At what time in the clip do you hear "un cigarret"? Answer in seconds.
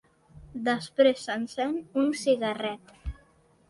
2.05-2.95